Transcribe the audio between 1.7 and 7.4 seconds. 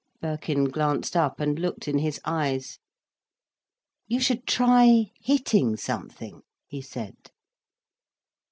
in his eyes. "You should try hitting something," he said.